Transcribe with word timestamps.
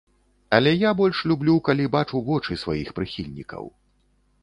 Але 0.57 0.71
я 0.77 0.93
больш 1.01 1.21
люблю, 1.33 1.55
калі 1.69 1.85
бачу 1.99 2.25
вочы 2.33 2.61
сваіх 2.65 2.87
прыхільнікаў. 3.01 3.73